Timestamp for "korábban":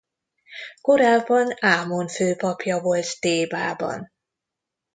0.81-1.53